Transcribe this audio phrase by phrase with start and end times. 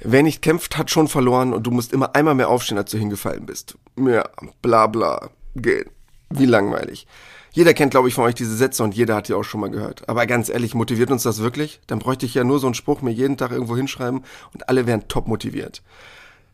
[0.00, 2.98] Wer nicht kämpft, hat schon verloren und du musst immer einmal mehr aufstehen, als du
[2.98, 3.78] hingefallen bist.
[3.96, 4.28] Ja,
[4.60, 5.90] bla bla, gehen.
[6.30, 7.06] Wie langweilig.
[7.52, 9.70] Jeder kennt, glaube ich, von euch diese Sätze und jeder hat die auch schon mal
[9.70, 10.08] gehört.
[10.08, 11.80] Aber ganz ehrlich, motiviert uns das wirklich?
[11.86, 14.86] Dann bräuchte ich ja nur so einen Spruch mir jeden Tag irgendwo hinschreiben und alle
[14.86, 15.82] wären top motiviert.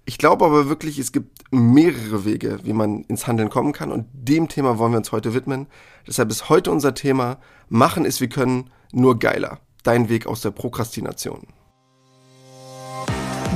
[0.05, 4.07] Ich glaube aber wirklich, es gibt mehrere Wege, wie man ins Handeln kommen kann und
[4.13, 5.69] dem Thema wollen wir uns heute widmen.
[6.07, 7.39] Deshalb ist heute unser Thema
[7.71, 9.61] Machen ist wie können, nur geiler.
[9.85, 11.47] Dein Weg aus der Prokrastination.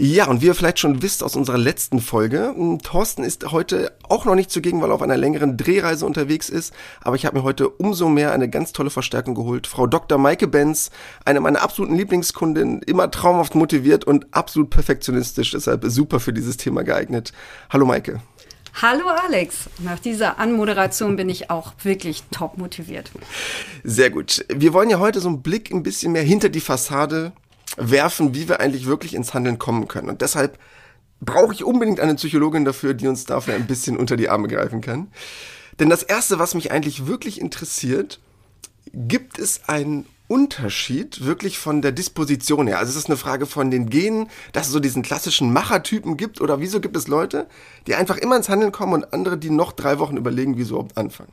[0.00, 4.26] Ja, und wie ihr vielleicht schon wisst aus unserer letzten Folge, Thorsten ist heute auch
[4.26, 6.72] noch nicht zugegen, weil er auf einer längeren Drehreise unterwegs ist.
[7.00, 9.66] Aber ich habe mir heute umso mehr eine ganz tolle Verstärkung geholt.
[9.66, 10.16] Frau Dr.
[10.16, 10.92] Maike Benz,
[11.24, 16.84] eine meiner absoluten Lieblingskundinnen, immer traumhaft motiviert und absolut perfektionistisch, deshalb super für dieses Thema
[16.84, 17.32] geeignet.
[17.68, 18.20] Hallo Maike.
[18.80, 23.10] Hallo Alex, nach dieser Anmoderation bin ich auch wirklich top motiviert.
[23.82, 24.44] Sehr gut.
[24.48, 27.32] Wir wollen ja heute so einen Blick ein bisschen mehr hinter die Fassade
[27.78, 30.08] werfen, wie wir eigentlich wirklich ins Handeln kommen können.
[30.08, 30.58] Und deshalb
[31.20, 34.80] brauche ich unbedingt eine Psychologin dafür, die uns dafür ein bisschen unter die Arme greifen
[34.80, 35.08] kann.
[35.78, 38.20] Denn das Erste, was mich eigentlich wirklich interessiert,
[38.92, 42.78] gibt es einen Unterschied wirklich von der Disposition her?
[42.78, 46.40] Also ist es eine Frage von den Genen, dass es so diesen klassischen Machertypen gibt
[46.40, 47.48] oder wieso gibt es Leute,
[47.86, 50.70] die einfach immer ins Handeln kommen und andere, die noch drei Wochen überlegen, wie sie
[50.70, 51.32] überhaupt anfangen?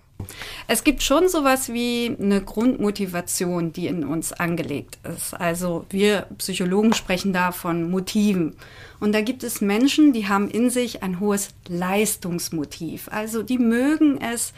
[0.67, 5.33] Es gibt schon sowas wie eine Grundmotivation, die in uns angelegt ist.
[5.33, 8.55] Also wir Psychologen sprechen da von Motiven.
[8.99, 13.09] Und da gibt es Menschen, die haben in sich ein hohes Leistungsmotiv.
[13.11, 14.53] Also die mögen es,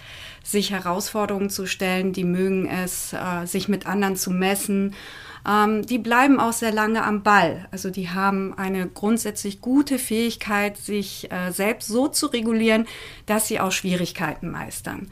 [0.48, 4.96] sich Herausforderungen zu stellen, die mögen es, äh, sich mit anderen zu messen.
[5.46, 7.68] Ähm, die bleiben auch sehr lange am Ball.
[7.72, 12.88] Also die haben eine grundsätzlich gute Fähigkeit, sich äh, selbst so zu regulieren,
[13.26, 15.12] dass sie auch Schwierigkeiten meistern.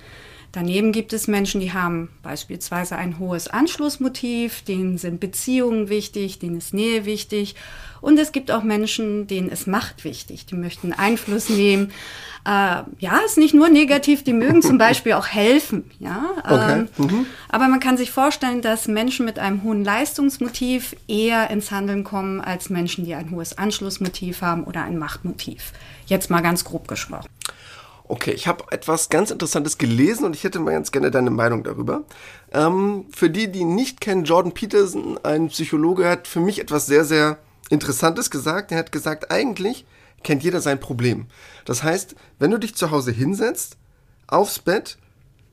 [0.53, 6.59] Daneben gibt es Menschen, die haben beispielsweise ein hohes Anschlussmotiv, denen sind Beziehungen wichtig, denen
[6.59, 7.55] ist Nähe wichtig.
[8.05, 11.91] Und es gibt auch Menschen, denen ist Macht wichtig, die möchten Einfluss nehmen.
[12.45, 15.89] Äh, ja, ist nicht nur negativ, die mögen zum Beispiel auch helfen.
[15.97, 16.23] Ja?
[16.43, 16.85] Okay.
[16.99, 17.25] Ähm, mhm.
[17.49, 22.41] Aber man kann sich vorstellen, dass Menschen mit einem hohen Leistungsmotiv eher ins Handeln kommen
[22.41, 25.73] als Menschen, die ein hohes Anschlussmotiv haben oder ein Machtmotiv.
[26.05, 27.27] Jetzt mal ganz grob gesprochen.
[28.07, 31.63] Okay, ich habe etwas ganz Interessantes gelesen und ich hätte mal ganz gerne deine Meinung
[31.63, 32.03] darüber.
[32.53, 37.03] Ähm, für die, die nicht kennen, Jordan Peterson, ein Psychologe, hat für mich etwas sehr,
[37.03, 37.39] sehr
[37.69, 38.71] Interessantes gesagt.
[38.71, 39.85] Er hat gesagt, eigentlich
[40.23, 41.27] kennt jeder sein Problem.
[41.65, 43.77] Das heißt, wenn du dich zu Hause hinsetzt,
[44.27, 44.97] aufs Bett,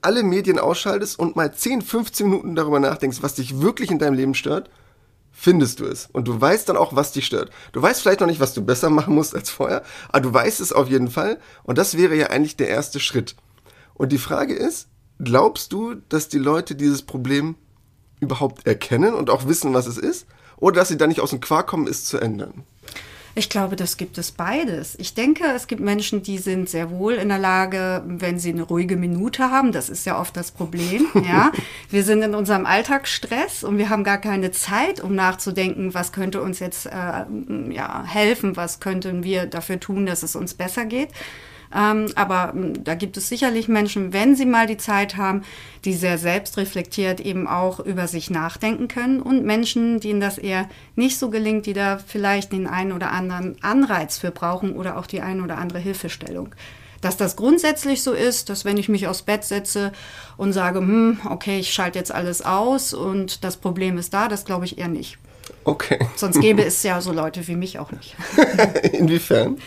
[0.00, 4.14] alle Medien ausschaltest und mal 10, 15 Minuten darüber nachdenkst, was dich wirklich in deinem
[4.14, 4.68] Leben stört,
[5.30, 6.08] findest du es.
[6.12, 7.50] Und du weißt dann auch, was dich stört.
[7.72, 10.60] Du weißt vielleicht noch nicht, was du besser machen musst als vorher, aber du weißt
[10.60, 11.38] es auf jeden Fall.
[11.62, 13.36] Und das wäre ja eigentlich der erste Schritt.
[13.94, 17.56] Und die Frage ist, glaubst du, dass die Leute dieses Problem
[18.20, 20.26] überhaupt erkennen und auch wissen, was es ist?
[20.62, 22.62] Oder dass sie da nicht aus dem Quark kommen, es zu ändern?
[23.34, 24.94] Ich glaube, das gibt es beides.
[24.96, 28.62] Ich denke, es gibt Menschen, die sind sehr wohl in der Lage, wenn sie eine
[28.62, 29.72] ruhige Minute haben.
[29.72, 31.06] Das ist ja oft das Problem.
[31.26, 31.50] Ja,
[31.88, 36.42] wir sind in unserem Alltagsstress und wir haben gar keine Zeit, um nachzudenken, was könnte
[36.42, 37.24] uns jetzt äh,
[37.70, 41.08] ja, helfen, was könnten wir dafür tun, dass es uns besser geht.
[41.74, 45.42] Ähm, aber ähm, da gibt es sicherlich Menschen, wenn sie mal die Zeit haben,
[45.84, 51.18] die sehr selbstreflektiert eben auch über sich nachdenken können und Menschen, denen das eher nicht
[51.18, 55.20] so gelingt, die da vielleicht den einen oder anderen Anreiz für brauchen oder auch die
[55.20, 56.54] eine oder andere Hilfestellung
[57.02, 59.90] dass das grundsätzlich so ist, dass wenn ich mich aufs Bett setze
[60.36, 64.44] und sage, hm, okay, ich schalte jetzt alles aus und das Problem ist da, das
[64.44, 65.18] glaube ich eher nicht.
[65.64, 65.98] Okay.
[66.16, 68.14] Sonst gäbe es ja so Leute wie mich auch nicht.
[68.92, 69.58] Inwiefern?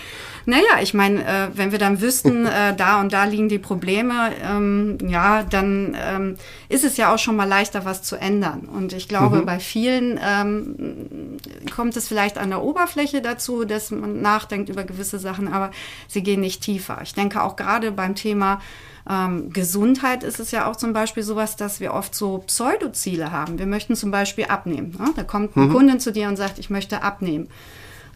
[0.46, 4.32] Naja, ich meine, äh, wenn wir dann wüssten, äh, da und da liegen die Probleme,
[4.44, 6.36] ähm, ja, dann ähm,
[6.70, 8.62] ist es ja auch schon mal leichter, was zu ändern.
[8.62, 9.46] Und ich glaube, mhm.
[9.46, 11.38] bei vielen ähm,
[11.76, 15.72] kommt es vielleicht an der Oberfläche dazu, dass man nachdenkt über gewisse Sachen, aber
[16.08, 17.00] sie gehen nicht tiefer.
[17.04, 18.60] Ich denke auch gerade beim Thema
[19.08, 23.60] ähm, Gesundheit ist es ja auch zum Beispiel sowas, dass wir oft so Pseudoziele haben.
[23.60, 24.96] Wir möchten zum Beispiel abnehmen.
[24.98, 25.12] Ne?
[25.16, 25.74] Da kommt eine mhm.
[25.74, 27.48] Kundin zu dir und sagt, ich möchte abnehmen.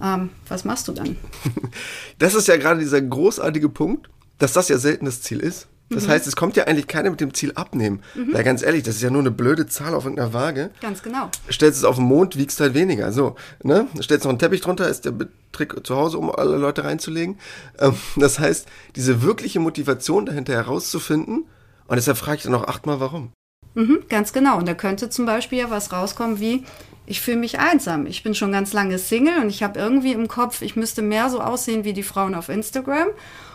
[0.01, 1.17] Ähm, was machst du dann?
[2.19, 4.09] Das ist ja gerade dieser großartige Punkt,
[4.39, 5.67] dass das ja selten das Ziel ist.
[5.89, 6.11] Das mhm.
[6.11, 8.01] heißt, es kommt ja eigentlich keiner mit dem Ziel abnehmen.
[8.13, 8.33] Mhm.
[8.33, 10.69] Weil ganz ehrlich, das ist ja nur eine blöde Zahl auf irgendeiner Waage.
[10.81, 11.29] Ganz genau.
[11.49, 13.11] Stellst es auf den Mond, wiegst halt weniger.
[13.11, 13.87] So, ne?
[14.01, 15.13] Stellst noch einen Teppich drunter, ist der
[15.51, 17.39] Trick zu Hause, um alle Leute reinzulegen.
[17.79, 21.45] Ähm, das heißt, diese wirkliche Motivation dahinter herauszufinden,
[21.89, 23.31] und deshalb frage ich dann auch achtmal, warum.
[23.73, 24.57] Mhm, ganz genau.
[24.57, 26.63] Und da könnte zum Beispiel ja was rauskommen wie,
[27.09, 28.05] ich fühle mich einsam.
[28.05, 31.29] Ich bin schon ganz lange Single und ich habe irgendwie im Kopf, ich müsste mehr
[31.29, 33.07] so aussehen wie die Frauen auf Instagram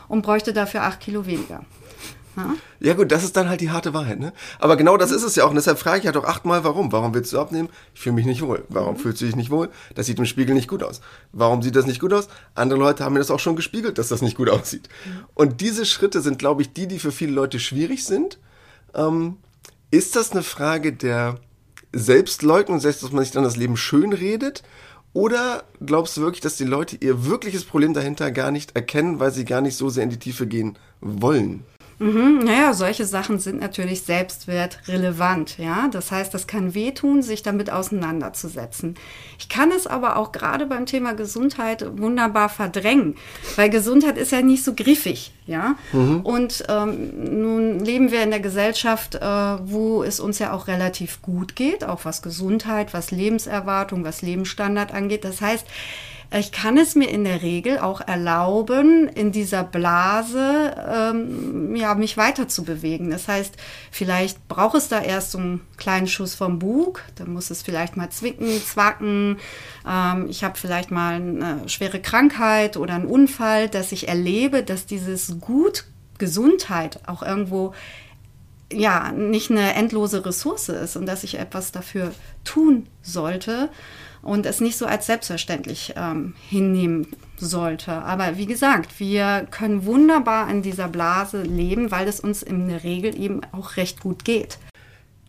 [0.08, 1.64] und bräuchte dafür acht Kilo weniger.
[2.36, 2.54] Ja?
[2.80, 4.18] ja gut, das ist dann halt die harte Wahrheit.
[4.18, 4.32] Ne?
[4.58, 5.50] Aber genau das ist es ja auch.
[5.50, 6.90] Und deshalb frage ich ja doch achtmal, warum?
[6.90, 7.68] Warum willst du abnehmen?
[7.94, 8.64] Ich fühle mich nicht wohl.
[8.68, 8.98] Warum mhm.
[8.98, 9.70] fühlst du dich nicht wohl?
[9.94, 11.00] Das sieht im Spiegel nicht gut aus.
[11.32, 12.26] Warum sieht das nicht gut aus?
[12.56, 14.88] Andere Leute haben mir das auch schon gespiegelt, dass das nicht gut aussieht.
[15.04, 15.24] Mhm.
[15.34, 18.40] Und diese Schritte sind, glaube ich, die, die für viele Leute schwierig sind.
[18.94, 19.36] Ähm,
[19.92, 21.38] ist das eine Frage der
[21.94, 24.62] Selbstleugnung, heißt, dass man sich dann das Leben schön redet?
[25.12, 29.30] Oder glaubst du wirklich, dass die Leute ihr wirkliches Problem dahinter gar nicht erkennen, weil
[29.30, 31.64] sie gar nicht so sehr in die Tiefe gehen wollen?
[32.04, 35.88] Mhm, naja, solche Sachen sind natürlich selbstwertrelevant, ja.
[35.90, 38.96] Das heißt, das kann wehtun, sich damit auseinanderzusetzen.
[39.38, 43.16] Ich kann es aber auch gerade beim Thema Gesundheit wunderbar verdrängen,
[43.56, 45.76] weil Gesundheit ist ja nicht so griffig, ja.
[45.92, 46.20] Mhm.
[46.20, 51.22] Und ähm, nun leben wir in der Gesellschaft, äh, wo es uns ja auch relativ
[51.22, 55.24] gut geht, auch was Gesundheit, was Lebenserwartung, was Lebensstandard angeht.
[55.24, 55.66] Das heißt,
[56.32, 62.16] ich kann es mir in der Regel auch erlauben, in dieser Blase ähm, ja, mich
[62.16, 63.10] weiter zu bewegen.
[63.10, 63.54] Das heißt,
[63.90, 67.02] vielleicht braucht es da erst so einen kleinen Schuss vom Bug.
[67.14, 69.38] Da muss es vielleicht mal zwicken, zwacken.
[69.88, 74.86] Ähm, ich habe vielleicht mal eine schwere Krankheit oder einen Unfall, dass ich erlebe, dass
[74.86, 75.84] dieses Gut
[76.18, 77.74] Gesundheit auch irgendwo
[78.72, 82.12] ja nicht eine endlose Ressource ist und dass ich etwas dafür
[82.44, 83.70] tun sollte
[84.24, 87.06] und es nicht so als selbstverständlich ähm, hinnehmen
[87.36, 87.92] sollte.
[87.92, 92.84] Aber wie gesagt, wir können wunderbar in dieser Blase leben, weil es uns in der
[92.84, 94.58] Regel eben auch recht gut geht.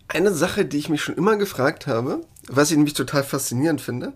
[0.08, 4.14] Eine Sache, die ich mich schon immer gefragt habe, was ich nämlich total faszinierend finde,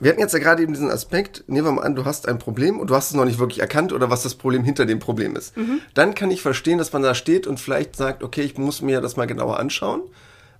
[0.00, 2.38] wir hatten jetzt ja gerade eben diesen Aspekt, nehmen wir mal an, du hast ein
[2.38, 5.00] Problem und du hast es noch nicht wirklich erkannt oder was das Problem hinter dem
[5.00, 5.56] Problem ist.
[5.56, 5.80] Mhm.
[5.94, 9.00] Dann kann ich verstehen, dass man da steht und vielleicht sagt, okay, ich muss mir
[9.00, 10.02] das mal genauer anschauen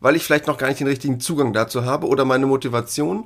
[0.01, 3.25] weil ich vielleicht noch gar nicht den richtigen Zugang dazu habe oder meine Motivation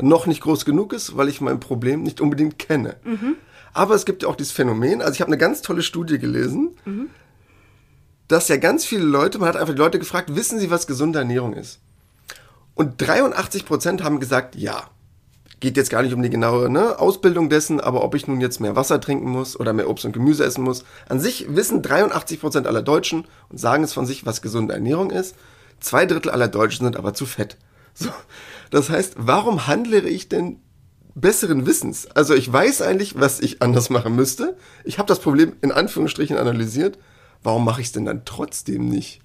[0.00, 2.96] noch nicht groß genug ist, weil ich mein Problem nicht unbedingt kenne.
[3.04, 3.36] Mhm.
[3.72, 6.70] Aber es gibt ja auch dieses Phänomen, also ich habe eine ganz tolle Studie gelesen,
[6.84, 7.10] mhm.
[8.28, 11.18] dass ja ganz viele Leute, man hat einfach die Leute gefragt, wissen sie, was gesunde
[11.18, 11.80] Ernährung ist?
[12.74, 14.90] Und 83 Prozent haben gesagt, ja.
[15.60, 18.60] Geht jetzt gar nicht um die genaue ne, Ausbildung dessen, aber ob ich nun jetzt
[18.60, 20.84] mehr Wasser trinken muss oder mehr Obst und Gemüse essen muss.
[21.08, 25.10] An sich wissen 83 Prozent aller Deutschen und sagen es von sich, was gesunde Ernährung
[25.10, 25.34] ist.
[25.80, 27.56] Zwei Drittel aller Deutschen sind aber zu fett.
[27.94, 28.10] So.
[28.70, 30.60] Das heißt, warum handle ich denn
[31.14, 32.06] besseren Wissens?
[32.14, 34.56] Also ich weiß eigentlich, was ich anders machen müsste.
[34.84, 36.98] Ich habe das Problem in Anführungsstrichen analysiert.
[37.42, 39.20] Warum mache ich es denn dann trotzdem nicht?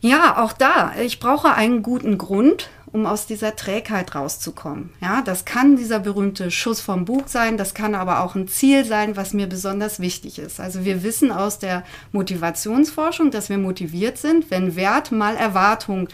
[0.00, 0.94] Ja, auch da.
[1.00, 4.90] Ich brauche einen guten Grund, um aus dieser Trägheit rauszukommen.
[5.00, 8.84] Ja, das kann dieser berühmte Schuss vom Bug sein, das kann aber auch ein Ziel
[8.84, 10.60] sein, was mir besonders wichtig ist.
[10.60, 16.08] Also wir wissen aus der Motivationsforschung, dass wir motiviert sind, wenn Wert mal Erwartung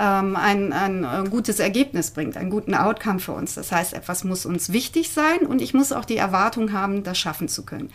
[0.00, 3.54] ähm, ein, ein, äh, gutes Ergebnis bringt, einen guten Outcome für uns.
[3.54, 7.18] Das heißt, etwas muss uns wichtig sein und ich muss auch die Erwartung haben, das
[7.18, 7.90] schaffen zu können.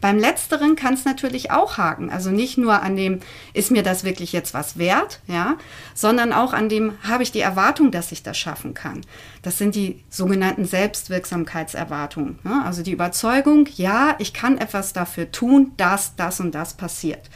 [0.00, 2.08] Beim letzteren kann es natürlich auch haken.
[2.08, 3.20] Also nicht nur an dem,
[3.52, 5.58] ist mir das wirklich jetzt was wert, ja,
[5.94, 9.02] sondern auch an dem, habe ich die Erwartung, dass ich das schaffen kann.
[9.42, 12.38] Das sind die sogenannten Selbstwirksamkeitserwartungen.
[12.42, 12.62] Ne?
[12.64, 17.28] Also die Überzeugung, ja, ich kann etwas dafür tun, dass das und das passiert.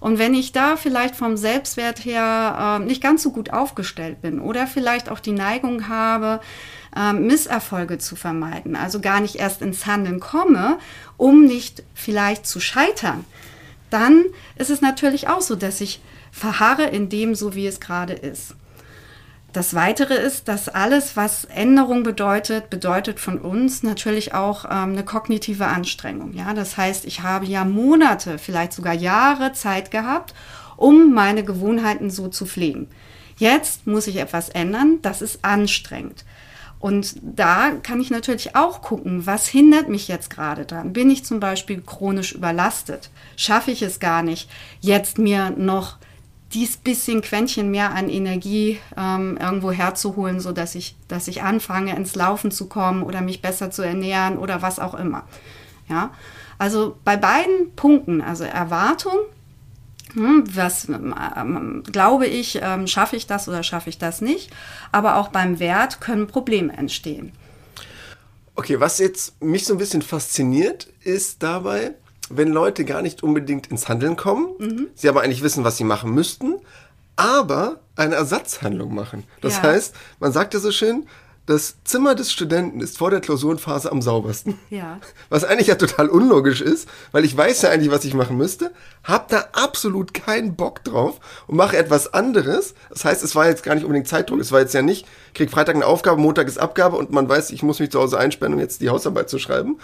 [0.00, 4.40] Und wenn ich da vielleicht vom Selbstwert her äh, nicht ganz so gut aufgestellt bin
[4.40, 6.40] oder vielleicht auch die Neigung habe,
[6.96, 10.78] äh, Misserfolge zu vermeiden, also gar nicht erst ins Handeln komme,
[11.18, 13.26] um nicht vielleicht zu scheitern,
[13.90, 14.24] dann
[14.56, 16.00] ist es natürlich auch so, dass ich
[16.32, 18.54] verharre in dem, so wie es gerade ist.
[19.52, 25.04] Das Weitere ist, dass alles, was Änderung bedeutet, bedeutet von uns natürlich auch ähm, eine
[25.04, 26.34] kognitive Anstrengung.
[26.34, 30.34] Ja, das heißt, ich habe ja Monate, vielleicht sogar Jahre Zeit gehabt,
[30.76, 32.88] um meine Gewohnheiten so zu pflegen.
[33.38, 36.24] Jetzt muss ich etwas ändern, das ist anstrengend.
[36.78, 40.92] Und da kann ich natürlich auch gucken, was hindert mich jetzt gerade dran?
[40.92, 43.10] Bin ich zum Beispiel chronisch überlastet?
[43.36, 44.48] Schaffe ich es gar nicht,
[44.80, 45.98] jetzt mir noch
[46.52, 51.94] dies bisschen Quäntchen mehr an Energie ähm, irgendwo herzuholen, so dass ich, dass ich anfange,
[51.94, 55.24] ins Laufen zu kommen oder mich besser zu ernähren oder was auch immer.
[55.88, 56.10] Ja,
[56.58, 59.16] also bei beiden Punkten, also Erwartung,
[60.14, 64.50] hm, was ähm, glaube ich, ähm, schaffe ich das oder schaffe ich das nicht,
[64.92, 67.32] aber auch beim Wert können Probleme entstehen.
[68.56, 71.94] Okay, was jetzt mich so ein bisschen fasziniert, ist dabei,
[72.30, 74.86] wenn Leute gar nicht unbedingt ins Handeln kommen, mhm.
[74.94, 76.54] sie aber eigentlich wissen, was sie machen müssten,
[77.16, 79.24] aber eine Ersatzhandlung machen.
[79.40, 79.64] Das ja.
[79.64, 81.06] heißt, man sagt ja so schön,
[81.46, 84.56] das Zimmer des Studenten ist vor der Klausurenphase am saubersten.
[84.68, 85.00] Ja.
[85.30, 88.70] Was eigentlich ja total unlogisch ist, weil ich weiß ja eigentlich, was ich machen müsste,
[89.02, 91.18] hab da absolut keinen Bock drauf
[91.48, 92.74] und mache etwas anderes.
[92.90, 94.38] Das heißt, es war jetzt gar nicht unbedingt Zeitdruck.
[94.38, 97.50] Es war jetzt ja nicht, krieg Freitag eine Aufgabe, Montag ist Abgabe und man weiß,
[97.50, 99.78] ich muss mich zu Hause einsperren, um jetzt die Hausarbeit zu schreiben.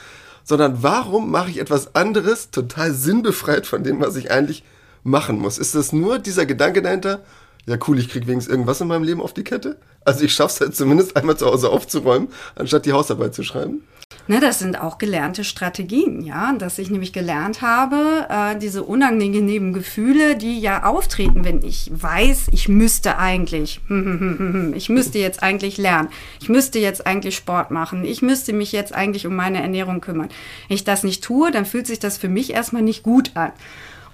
[0.49, 4.62] Sondern warum mache ich etwas anderes, total sinnbefreit von dem, was ich eigentlich
[5.03, 5.59] machen muss?
[5.59, 7.25] Ist das nur dieser Gedanke dahinter?
[7.67, 9.76] Ja, cool, ich krieg wenigstens irgendwas in meinem Leben auf die Kette.
[10.07, 13.83] Also ich schaff's halt zumindest einmal zu Hause aufzuräumen, anstatt die Hausarbeit zu schreiben.
[14.29, 19.73] Ne, das sind auch gelernte Strategien, ja, dass ich nämlich gelernt habe, äh, diese unangenehmen
[19.73, 23.81] Gefühle, die ja auftreten, wenn ich weiß, ich müsste eigentlich,
[24.75, 26.09] ich müsste jetzt eigentlich lernen,
[26.41, 30.29] ich müsste jetzt eigentlich Sport machen, ich müsste mich jetzt eigentlich um meine Ernährung kümmern.
[30.69, 33.53] Wenn ich das nicht tue, dann fühlt sich das für mich erstmal nicht gut an.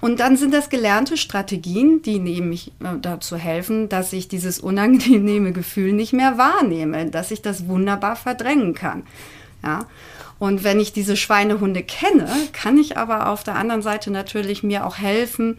[0.03, 5.53] Und dann sind das gelernte Strategien, die nämlich äh, dazu helfen, dass ich dieses unangenehme
[5.53, 9.03] Gefühl nicht mehr wahrnehme, dass ich das wunderbar verdrängen kann.
[9.63, 9.85] Ja.
[10.39, 14.85] Und wenn ich diese Schweinehunde kenne, kann ich aber auf der anderen Seite natürlich mir
[14.85, 15.55] auch helfen,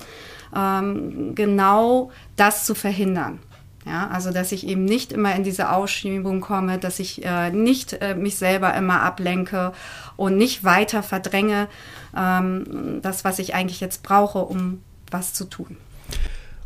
[0.54, 3.38] ähm, genau das zu verhindern.
[3.86, 7.92] Ja, also dass ich eben nicht immer in diese Ausschiebung komme, dass ich äh, nicht
[8.00, 9.72] äh, mich selber immer ablenke
[10.16, 11.68] und nicht weiter verdränge
[12.16, 15.76] ähm, das, was ich eigentlich jetzt brauche, um was zu tun.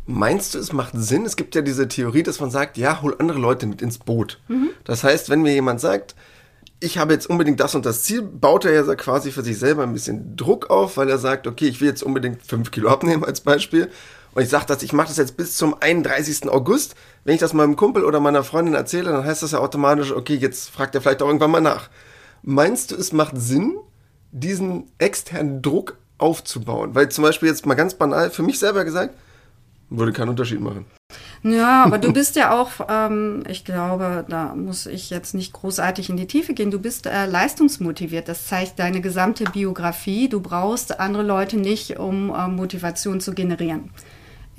[0.05, 1.25] Meinst du, es macht Sinn?
[1.25, 4.39] Es gibt ja diese Theorie, dass man sagt, ja, hol andere Leute mit ins Boot.
[4.47, 4.69] Mhm.
[4.83, 6.15] Das heißt, wenn mir jemand sagt,
[6.79, 9.83] ich habe jetzt unbedingt das und das Ziel, baut er ja quasi für sich selber
[9.83, 13.25] ein bisschen Druck auf, weil er sagt, okay, ich will jetzt unbedingt fünf Kilo abnehmen
[13.25, 13.89] als Beispiel.
[14.33, 16.49] Und ich sage das, ich mache das jetzt bis zum 31.
[16.49, 16.95] August.
[17.23, 20.35] Wenn ich das meinem Kumpel oder meiner Freundin erzähle, dann heißt das ja automatisch, okay,
[20.35, 21.89] jetzt fragt er vielleicht auch irgendwann mal nach.
[22.41, 23.77] Meinst du, es macht Sinn,
[24.31, 26.95] diesen externen Druck aufzubauen?
[26.95, 29.15] Weil zum Beispiel jetzt mal ganz banal, für mich selber gesagt,
[29.89, 30.85] würde keinen Unterschied machen.
[31.41, 36.09] Ja, aber du bist ja auch, ähm, ich glaube, da muss ich jetzt nicht großartig
[36.09, 36.71] in die Tiefe gehen.
[36.71, 38.27] Du bist äh, leistungsmotiviert.
[38.27, 40.29] Das zeigt deine gesamte Biografie.
[40.29, 43.89] Du brauchst andere Leute nicht, um äh, Motivation zu generieren.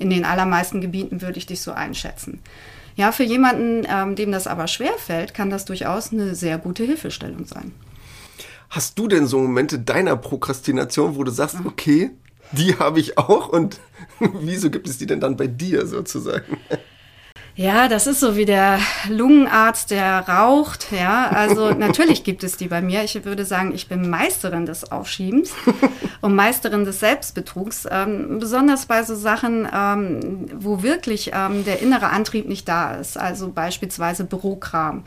[0.01, 2.39] In den allermeisten Gebieten würde ich dich so einschätzen.
[2.95, 7.45] Ja, für jemanden, ähm, dem das aber schwerfällt, kann das durchaus eine sehr gute Hilfestellung
[7.45, 7.71] sein.
[8.69, 12.09] Hast du denn so Momente deiner Prokrastination, wo du sagst, okay,
[12.51, 13.79] die habe ich auch und
[14.19, 16.57] wieso gibt es die denn dann bei dir sozusagen?
[17.55, 18.79] Ja, das ist so wie der
[19.09, 20.91] Lungenarzt, der raucht.
[20.91, 23.03] Ja, also natürlich gibt es die bei mir.
[23.03, 25.53] Ich würde sagen, ich bin Meisterin des Aufschiebens
[26.21, 27.87] und Meisterin des Selbstbetrugs.
[27.91, 33.17] Ähm, besonders bei so Sachen, ähm, wo wirklich ähm, der innere Antrieb nicht da ist.
[33.17, 35.03] Also beispielsweise Bürokram.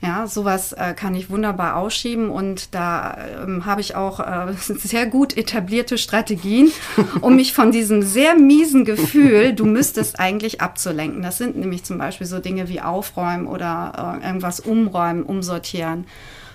[0.00, 5.06] Ja, sowas äh, kann ich wunderbar ausschieben und da ähm, habe ich auch äh, sehr
[5.06, 6.70] gut etablierte Strategien,
[7.20, 11.22] um mich von diesem sehr miesen Gefühl, du müsstest eigentlich abzulenken.
[11.22, 16.06] Das sind nämlich zum Beispiel so Dinge wie Aufräumen oder äh, irgendwas umräumen, umsortieren,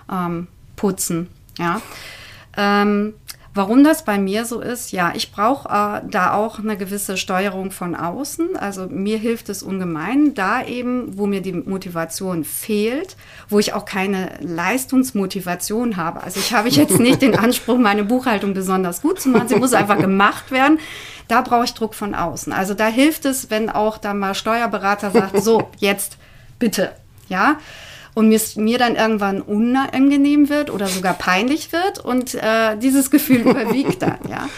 [0.09, 0.47] ähm,
[0.77, 1.27] putzen.
[1.57, 1.81] Ja.
[2.55, 3.13] Ähm,
[3.55, 7.69] Warum das bei mir so ist, ja, ich brauche äh, da auch eine gewisse Steuerung
[7.69, 8.55] von außen.
[8.57, 13.15] Also mir hilft es ungemein, da eben, wo mir die Motivation fehlt,
[13.50, 16.24] wo ich auch keine Leistungsmotivation habe.
[16.24, 19.48] Also ich habe jetzt nicht den Anspruch, meine Buchhaltung besonders gut zu machen.
[19.48, 20.79] Sie muss einfach gemacht werden.
[21.27, 22.51] Da brauche ich Druck von außen.
[22.51, 26.17] Also da hilft es, wenn auch da mal Steuerberater sagt, so, jetzt
[26.57, 26.91] bitte,
[27.29, 27.57] ja
[28.13, 33.38] und mir, mir dann irgendwann unangenehm wird oder sogar peinlich wird und äh, dieses Gefühl
[33.50, 34.50] überwiegt dann, ja.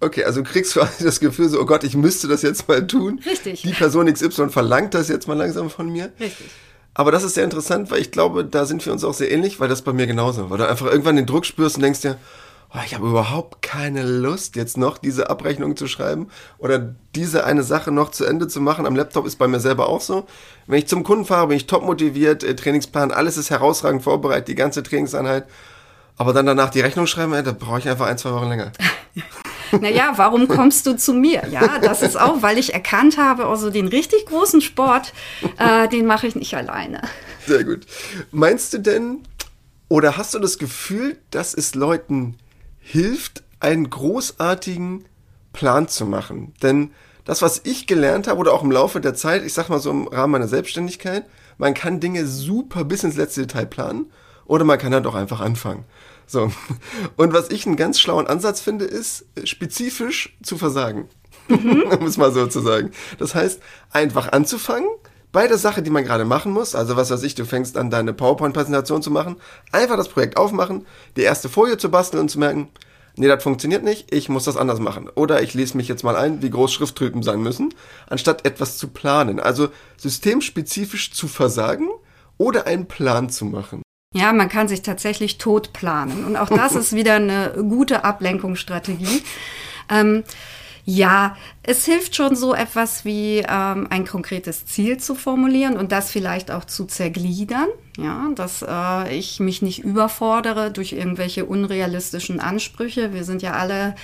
[0.00, 3.20] Okay, also kriegst du das Gefühl so, oh Gott, ich müsste das jetzt mal tun.
[3.24, 3.62] Richtig.
[3.62, 6.12] Die Person XY verlangt das jetzt mal langsam von mir.
[6.20, 6.46] Richtig.
[6.92, 9.58] Aber das ist sehr interessant, weil ich glaube, da sind wir uns auch sehr ähnlich,
[9.58, 12.18] weil das bei mir genauso, weil du einfach irgendwann den Druck spürst und denkst dir,
[12.74, 16.28] oh, ich habe überhaupt keine Lust, jetzt noch diese Abrechnung zu schreiben
[16.58, 18.86] oder diese eine Sache noch zu Ende zu machen.
[18.86, 20.26] Am Laptop ist bei mir selber auch so.
[20.66, 24.48] Wenn ich zum Kunden fahre, bin ich top motiviert, äh, Trainingsplan, alles ist herausragend vorbereitet,
[24.48, 25.46] die ganze Trainingseinheit.
[26.16, 28.72] Aber dann danach die Rechnung schreiben, da brauche ich einfach ein, zwei Wochen länger.
[29.80, 31.48] Naja, warum kommst du zu mir?
[31.50, 35.12] Ja, das ist auch, weil ich erkannt habe, also den richtig großen Sport,
[35.58, 37.00] äh, den mache ich nicht alleine.
[37.44, 37.80] Sehr gut.
[38.30, 39.22] Meinst du denn,
[39.88, 42.36] oder hast du das Gefühl, dass es Leuten
[42.84, 45.04] hilft, einen großartigen
[45.52, 46.52] Plan zu machen.
[46.62, 46.90] Denn
[47.24, 49.90] das, was ich gelernt habe oder auch im Laufe der Zeit, ich sag mal so
[49.90, 51.24] im Rahmen meiner Selbstständigkeit,
[51.56, 54.12] man kann Dinge super bis ins letzte Detail planen
[54.44, 55.84] oder man kann halt auch einfach anfangen.
[56.26, 56.52] So.
[57.16, 61.08] Und was ich einen ganz schlauen Ansatz finde, ist spezifisch zu versagen.
[61.48, 61.82] Mhm.
[62.00, 62.90] um es mal so zu sagen.
[63.18, 63.60] Das heißt,
[63.90, 64.88] einfach anzufangen,
[65.34, 67.90] bei der Sache, die man gerade machen muss, also was weiß ich, du fängst an,
[67.90, 69.36] deine PowerPoint-Präsentation zu machen,
[69.72, 70.86] einfach das Projekt aufmachen,
[71.16, 72.68] die erste Folie zu basteln und zu merken,
[73.16, 75.10] nee, das funktioniert nicht, ich muss das anders machen.
[75.12, 77.74] Oder ich lese mich jetzt mal ein, wie groß Schrifttypen sein müssen,
[78.08, 79.40] anstatt etwas zu planen.
[79.40, 81.88] Also systemspezifisch zu versagen
[82.38, 83.82] oder einen Plan zu machen?
[84.14, 86.24] Ja, man kann sich tatsächlich tot planen.
[86.24, 89.24] Und auch das ist wieder eine gute Ablenkungsstrategie.
[89.90, 90.22] Ähm,
[90.84, 96.10] ja, es hilft schon so etwas wie ähm, ein konkretes Ziel zu formulieren und das
[96.10, 97.68] vielleicht auch zu zergliedern.
[97.96, 103.14] Ja, dass äh, ich mich nicht überfordere durch irgendwelche unrealistischen Ansprüche.
[103.14, 103.94] Wir sind ja alle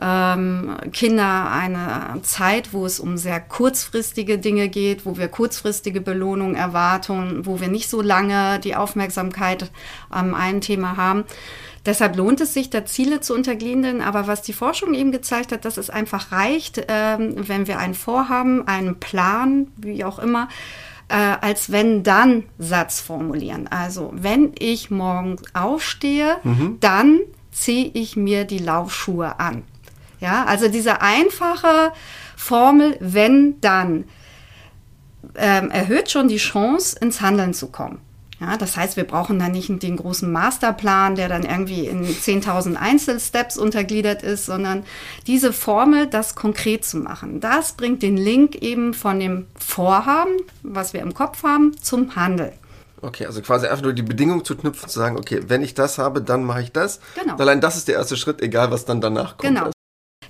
[0.00, 6.56] ähm, Kinder eine Zeit, wo es um sehr kurzfristige Dinge geht, wo wir kurzfristige Belohnungen
[6.56, 9.70] erwarten, wo wir nicht so lange die Aufmerksamkeit
[10.08, 11.24] am einen Thema haben.
[11.84, 14.00] Deshalb lohnt es sich, da Ziele zu untergliedern.
[14.00, 17.94] Aber was die Forschung eben gezeigt hat, dass es einfach reicht, ähm, wenn wir ein
[17.94, 20.48] Vorhaben, einen Plan, wie auch immer,
[21.08, 23.68] äh, als wenn dann Satz formulieren.
[23.68, 26.78] Also wenn ich morgen aufstehe, mhm.
[26.80, 27.20] dann
[27.50, 29.64] ziehe ich mir die Laufschuhe an.
[30.20, 31.92] Ja, also diese einfache
[32.36, 34.04] Formel, wenn, dann,
[35.34, 38.00] ähm, erhöht schon die Chance, ins Handeln zu kommen.
[38.42, 42.74] Ja, das heißt, wir brauchen dann nicht den großen Masterplan, der dann irgendwie in 10.000
[42.74, 44.82] Einzelsteps untergliedert ist, sondern
[45.28, 47.38] diese Formel, das konkret zu machen.
[47.38, 52.52] Das bringt den Link eben von dem Vorhaben, was wir im Kopf haben, zum Handeln.
[53.00, 55.98] Okay, also quasi einfach nur die Bedingung zu knüpfen, zu sagen, okay, wenn ich das
[55.98, 56.98] habe, dann mache ich das.
[57.22, 57.36] Genau.
[57.36, 59.54] Allein das ist der erste Schritt, egal was dann danach kommt.
[59.54, 59.70] Genau.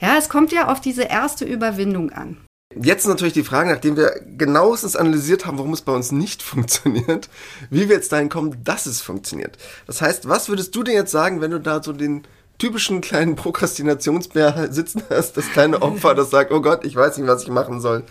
[0.02, 2.37] Ja, es kommt ja auf diese erste Überwindung an.
[2.81, 7.29] Jetzt natürlich die Frage, nachdem wir genauestens analysiert haben, warum es bei uns nicht funktioniert,
[7.71, 9.57] wie wir jetzt dahin kommen, dass es funktioniert.
[9.87, 12.23] Das heißt, was würdest du denn jetzt sagen, wenn du da so den
[12.59, 17.26] typischen kleinen Prokrastinationsbär sitzen hast, das kleine Opfer, das sagt, oh Gott, ich weiß nicht,
[17.26, 18.05] was ich machen soll.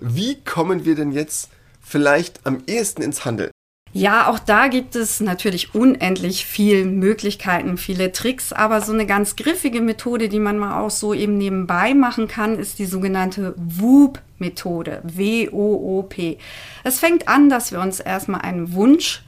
[0.00, 1.50] Wie kommen wir denn jetzt
[1.82, 3.50] vielleicht am ehesten ins Handeln?
[3.92, 9.34] Ja, auch da gibt es natürlich unendlich viele Möglichkeiten, viele Tricks, aber so eine ganz
[9.34, 15.00] griffige Methode, die man mal auch so eben nebenbei machen kann, ist die sogenannte WOOP-Methode.
[15.02, 16.38] W-O-O-P.
[16.84, 19.22] Es fängt an, dass wir uns erstmal einen Wunsch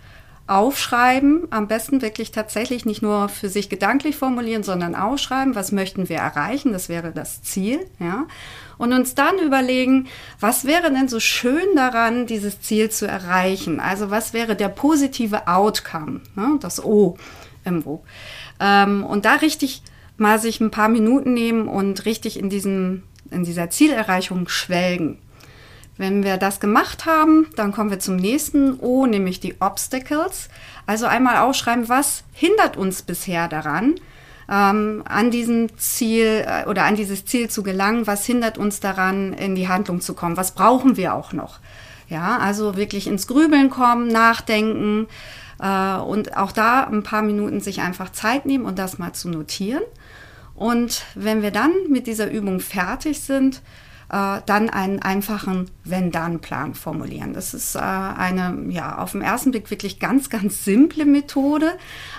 [0.52, 6.09] aufschreiben, am besten wirklich tatsächlich nicht nur für sich gedanklich formulieren, sondern ausschreiben, was möchten
[6.09, 8.26] wir erreichen, das wäre das Ziel, ja.
[8.78, 10.09] Und uns dann überlegen,
[10.40, 13.78] was wäre denn so schön daran, dieses Ziel zu erreichen?
[13.80, 16.59] Also was wäre der positive Outcome, ne?
[16.61, 17.16] das O
[17.64, 18.04] WOP.
[18.59, 19.82] Ähm, und da richtig
[20.16, 25.18] mal sich ein paar Minuten nehmen und richtig in diesem, in dieser Zielerreichung schwelgen.
[25.98, 30.48] Wenn wir das gemacht haben, dann kommen wir zum nächsten O, nämlich die Obstacles.
[30.87, 33.96] Also einmal ausschreiben, was hindert uns bisher daran,
[34.50, 38.07] ähm, an diesem Ziel äh, oder an dieses Ziel zu gelangen?
[38.07, 40.37] Was hindert uns daran, in die Handlung zu kommen?
[40.37, 41.61] Was brauchen wir auch noch?
[42.09, 45.07] Ja, also wirklich ins Grübeln kommen, nachdenken
[45.61, 49.28] äh, und auch da ein paar Minuten sich einfach Zeit nehmen und das mal zu
[49.28, 49.83] notieren.
[50.55, 53.62] Und wenn wir dann mit dieser Übung fertig sind,
[54.12, 57.33] äh, dann einen einfachen Wenn-Dann-Plan formulieren.
[57.33, 61.72] Das ist äh, eine, ja, auf den ersten Blick wirklich ganz, ganz simple Methode,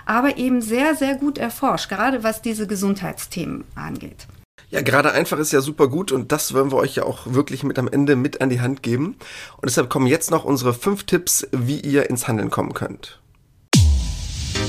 [0.06, 4.28] aber eben sehr, sehr gut erforscht, gerade was diese Gesundheitsthemen angeht.
[4.70, 7.64] Ja, gerade einfach ist ja super gut und das wollen wir euch ja auch wirklich
[7.64, 9.16] mit am Ende mit an die Hand geben.
[9.58, 13.22] Und deshalb kommen jetzt noch unsere fünf Tipps, wie ihr ins Handeln kommen könnt.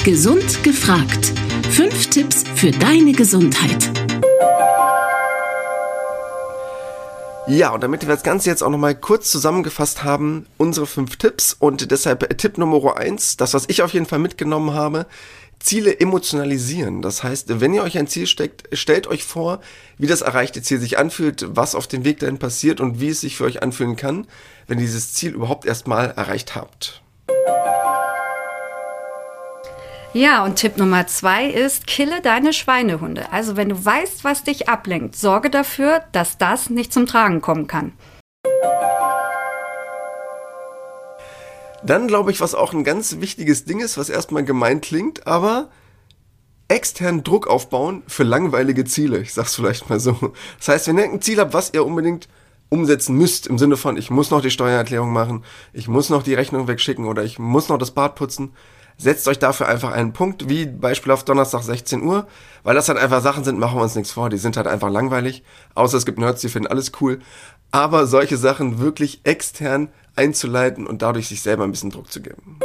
[0.05, 1.33] Gesund gefragt.
[1.71, 4.04] Fünf Tipps für deine Gesundheit.
[7.47, 11.53] Ja, und damit wir das Ganze jetzt auch nochmal kurz zusammengefasst haben, unsere fünf Tipps
[11.53, 15.05] und deshalb Tipp Nummer eins, das, was ich auf jeden Fall mitgenommen habe,
[15.61, 17.03] Ziele emotionalisieren.
[17.03, 19.61] Das heißt, wenn ihr euch ein Ziel steckt, stellt euch vor,
[19.99, 23.21] wie das erreichte Ziel sich anfühlt, was auf dem Weg dahin passiert und wie es
[23.21, 24.27] sich für euch anfühlen kann,
[24.67, 27.04] wenn ihr dieses Ziel überhaupt erstmal erreicht habt.
[30.17, 33.33] Ja, und Tipp Nummer zwei ist, kille deine Schweinehunde.
[33.33, 37.67] Also wenn du weißt, was dich ablenkt, sorge dafür, dass das nicht zum Tragen kommen
[37.67, 37.93] kann.
[41.83, 45.69] Dann glaube ich, was auch ein ganz wichtiges Ding ist, was erstmal gemein klingt, aber
[46.69, 49.19] externen Druck aufbauen für langweilige Ziele.
[49.19, 50.33] Ich sag's vielleicht mal so.
[50.59, 52.29] Das heißt, wenn ihr ein Ziel habt, was ihr unbedingt
[52.69, 56.35] umsetzen müsst, im Sinne von, ich muss noch die Steuererklärung machen, ich muss noch die
[56.35, 58.53] Rechnung wegschicken oder ich muss noch das Bad putzen,
[58.97, 62.27] setzt euch dafür einfach einen Punkt, wie Beispiel auf Donnerstag 16 Uhr,
[62.63, 64.91] weil das halt einfach Sachen sind, machen wir uns nichts vor, die sind halt einfach
[64.91, 65.43] langweilig,
[65.75, 67.21] außer es gibt Nerds, die finden alles cool,
[67.71, 72.61] aber solche Sachen wirklich extern einzuleiten und dadurch sich selber ein bisschen Druck zu geben.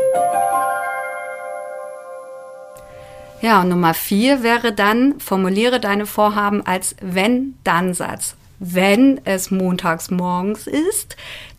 [3.41, 8.35] Ja, und Nummer vier wäre dann, formuliere deine Vorhaben als Wenn-Dann-Satz.
[8.59, 11.15] Wenn es montags morgens ist,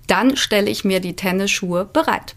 [0.07, 2.35] dann stelle ich mir die Tennisschuhe bereit.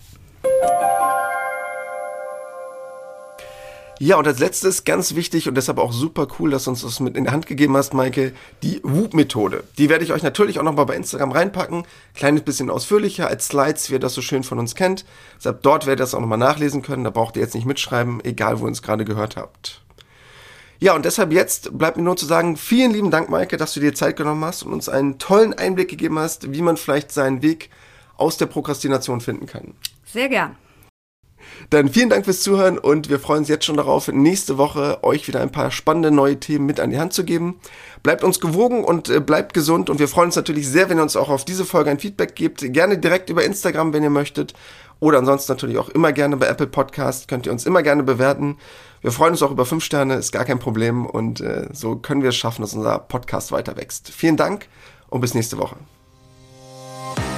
[4.05, 6.99] Ja, und als letztes, ganz wichtig und deshalb auch super cool, dass du uns das
[6.99, 9.63] mit in die Hand gegeben hast, Maike, die Whoop-Methode.
[9.77, 11.85] Die werde ich euch natürlich auch nochmal bei Instagram reinpacken.
[12.13, 15.05] Kleines bisschen ausführlicher als Slides, wie ihr das so schön von uns kennt.
[15.37, 17.05] Deshalb dort werdet ihr das auch nochmal nachlesen können.
[17.05, 19.81] Da braucht ihr jetzt nicht mitschreiben, egal wo ihr uns gerade gehört habt.
[20.79, 23.79] Ja, und deshalb jetzt bleibt mir nur zu sagen, vielen lieben Dank, Maike, dass du
[23.79, 27.41] dir Zeit genommen hast und uns einen tollen Einblick gegeben hast, wie man vielleicht seinen
[27.41, 27.69] Weg
[28.17, 29.75] aus der Prokrastination finden kann.
[30.03, 30.57] Sehr gern.
[31.69, 35.27] Dann vielen Dank fürs Zuhören und wir freuen uns jetzt schon darauf, nächste Woche euch
[35.27, 37.59] wieder ein paar spannende neue Themen mit an die Hand zu geben.
[38.03, 41.03] Bleibt uns gewogen und äh, bleibt gesund und wir freuen uns natürlich sehr, wenn ihr
[41.03, 42.61] uns auch auf diese Folge ein Feedback gebt.
[42.73, 44.53] Gerne direkt über Instagram, wenn ihr möchtet.
[44.99, 47.27] Oder ansonsten natürlich auch immer gerne bei Apple Podcast.
[47.27, 48.57] Könnt ihr uns immer gerne bewerten.
[49.01, 51.05] Wir freuen uns auch über fünf Sterne, ist gar kein Problem.
[51.05, 54.09] Und äh, so können wir es schaffen, dass unser Podcast weiter wächst.
[54.09, 54.67] Vielen Dank
[55.09, 55.75] und bis nächste Woche.